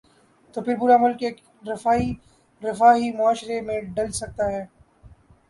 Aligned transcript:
تو 0.55 0.61
پھر 0.61 0.75
پورا 0.79 0.95
ملک 0.97 1.21
ایک 1.23 1.37
رفاہی 2.61 3.11
معاشرے 3.17 3.61
میں 3.61 3.79
ڈھل 3.95 4.11
سکتا 4.21 4.51
ہے۔ 4.51 4.65